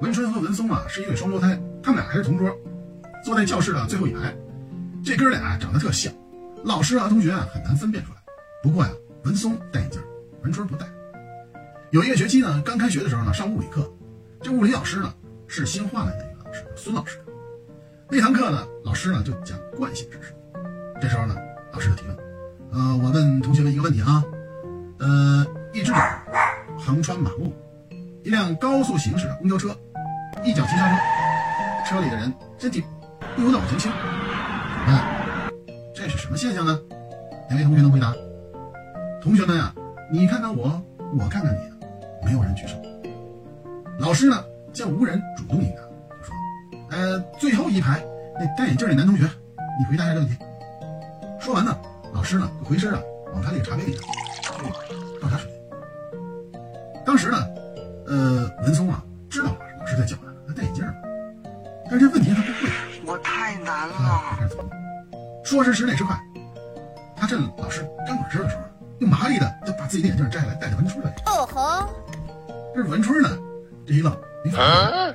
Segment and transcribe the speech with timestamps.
[0.00, 2.50] 文春和文松啊是一对双胞胎，他们俩还是同桌，
[3.24, 4.34] 坐在教室的最后一排。
[5.04, 6.12] 这哥俩长得特像，
[6.64, 8.16] 老师和同学啊很难分辨出来。
[8.62, 8.90] 不过呀，
[9.24, 10.00] 文松戴眼镜，
[10.42, 10.86] 文春不戴。
[11.90, 13.90] 有一个学期呢，刚开学的时候呢，上物理课，
[14.40, 15.12] 这物理老师呢
[15.46, 17.18] 是新换来的一个老师，孙老师。
[18.10, 20.34] 那堂课呢，老师呢就讲惯性知识。
[21.00, 21.34] 这时候呢，
[21.72, 22.16] 老师就提问
[22.72, 24.22] ：“呃，我问同学们一个问题啊，
[24.98, 25.98] 呃，一只狗
[26.84, 27.52] 横穿马路，
[28.24, 29.68] 一辆高速行驶的公交车
[30.42, 31.00] 一脚急刹车，
[31.86, 32.82] 车里的人身体
[33.36, 35.04] 不由得往前倾，怎么办？
[35.94, 36.78] 这是什么现象呢？
[37.48, 38.12] 哪位同学能回答？
[39.22, 39.72] 同学们呀，
[40.10, 40.82] 你看看我，
[41.16, 42.74] 我看看你，没有人举手。
[43.98, 46.34] 老师呢，见无人主动应答，就说：
[46.90, 48.02] 呃，最后一排
[48.40, 49.22] 那戴眼镜那男同学，
[49.78, 50.36] 你回答一下这个问题。
[51.38, 51.78] 说完呢，
[52.12, 53.00] 老师呢就回身啊，
[53.32, 54.00] 往他那个茶杯里去
[55.20, 55.48] 倒茶水。
[57.04, 57.36] 当时呢，
[58.06, 60.92] 呃，文松啊知道老师在叫他，他戴眼镜嘛，
[61.90, 62.70] 但是这问题他不会，
[63.04, 64.22] 我太难了。
[64.38, 64.70] 开始琢磨。
[65.44, 66.16] 说时迟，那时快，
[67.16, 68.62] 他趁老师刚管事的时候，
[69.00, 71.34] 又麻利的就把自己的眼镜摘下来戴在文春的脸上。
[71.34, 71.88] 哦吼，
[72.74, 73.28] 这是文春呢，
[73.86, 75.14] 这一愣，没反应。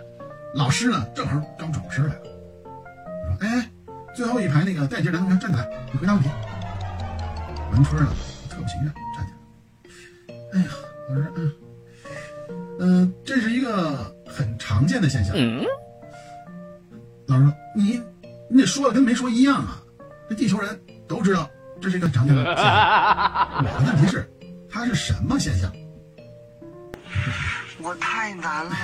[0.55, 3.69] 老师呢，正好刚转过身来了，说：“哎，
[4.13, 6.29] 最后一排那个戴眼镜男同学站起来，你回答问题。”
[7.71, 8.09] 文春呢，
[8.49, 8.91] 特不情愿
[13.37, 15.35] 这是一个很常见的现象。
[17.27, 18.01] 老师说：“你
[18.49, 19.79] 你这说的跟没说一样啊！
[20.27, 21.47] 这地球人都知道
[21.79, 22.65] 这是一个常见的现象。
[23.61, 24.27] 我的问题是，
[24.67, 25.71] 它是什么现象？
[27.79, 28.75] 我太难了。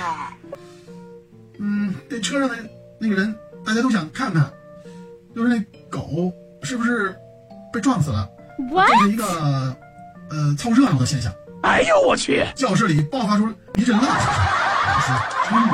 [1.58, 2.56] 嗯，这车上的
[3.00, 3.34] 那个人，
[3.66, 4.48] 大家都想看看，
[5.34, 7.12] 就是那狗是不是
[7.72, 8.30] 被撞死了？
[8.70, 9.76] 这是一个
[10.30, 11.34] 呃凑热闹的现象。
[11.64, 12.46] 哎呦我去！
[12.54, 14.12] 教室里爆发出一阵浪声，
[14.86, 15.12] 老师
[15.48, 15.70] 终于